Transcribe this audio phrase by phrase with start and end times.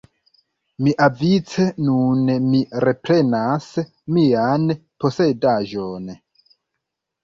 [0.87, 3.71] Miavice nun mi reprenas
[4.19, 6.15] mian posedaĵon.